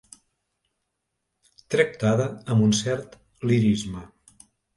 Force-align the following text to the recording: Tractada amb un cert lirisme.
Tractada 1.75 2.25
amb 2.55 2.67
un 2.69 2.73
cert 2.79 3.15
lirisme. 3.53 4.05